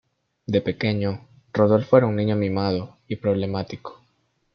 De 0.47 0.61
pequeño, 0.61 1.27
Rodolfo 1.53 1.95
era 1.95 2.07
un 2.07 2.15
niño 2.15 2.35
mimado 2.35 2.97
y 3.07 3.17
problemático. 3.17 4.01